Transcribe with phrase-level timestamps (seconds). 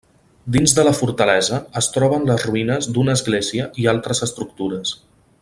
[0.53, 4.97] Dins de la fortalesa es troben les ruïnes d'una església i altres estructures.